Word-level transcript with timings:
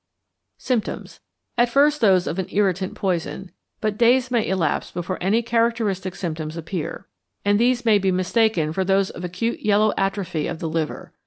Symptoms. 0.57 1.19
At 1.59 1.69
first 1.69 2.01
those 2.01 2.25
of 2.25 2.39
an 2.39 2.47
irritant 2.49 2.95
poison, 2.95 3.51
but 3.81 3.99
days 3.99 4.31
may 4.31 4.47
elapse 4.47 4.89
before 4.89 5.19
any 5.21 5.43
characteristic 5.43 6.15
symptoms 6.15 6.57
appear, 6.57 7.05
and 7.45 7.59
these 7.59 7.85
may 7.85 7.99
be 7.99 8.11
mistaken 8.11 8.73
for 8.73 8.83
those 8.83 9.11
of 9.11 9.23
acute 9.23 9.59
yellow 9.59 9.93
atrophy 9.99 10.47
of 10.47 10.57
the 10.57 10.67
liver. 10.69 11.13